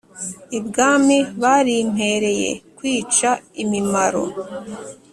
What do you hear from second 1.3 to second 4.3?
barimpereye kwica imimaro.